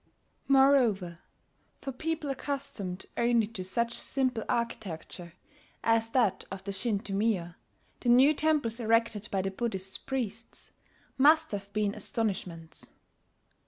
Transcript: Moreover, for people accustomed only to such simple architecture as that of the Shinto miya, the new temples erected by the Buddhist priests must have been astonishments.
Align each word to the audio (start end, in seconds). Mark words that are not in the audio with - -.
Moreover, 0.47 1.19
for 1.79 1.91
people 1.91 2.31
accustomed 2.31 3.05
only 3.17 3.45
to 3.49 3.63
such 3.63 3.93
simple 3.95 4.43
architecture 4.49 5.33
as 5.83 6.09
that 6.09 6.43
of 6.49 6.63
the 6.63 6.71
Shinto 6.71 7.13
miya, 7.13 7.53
the 7.99 8.09
new 8.09 8.33
temples 8.33 8.79
erected 8.79 9.29
by 9.29 9.43
the 9.43 9.51
Buddhist 9.51 10.07
priests 10.07 10.71
must 11.19 11.51
have 11.51 11.71
been 11.71 11.93
astonishments. 11.93 12.89